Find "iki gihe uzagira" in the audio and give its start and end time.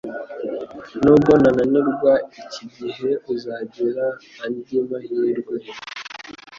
2.41-4.05